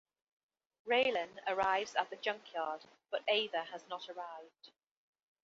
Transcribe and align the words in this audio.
Raylan 0.89 1.29
arrives 1.45 1.93
at 1.93 2.09
the 2.09 2.15
junkyard 2.15 2.85
but 3.11 3.23
Ava 3.27 3.65
has 3.65 3.85
not 3.87 4.09
arrived. 4.09 4.71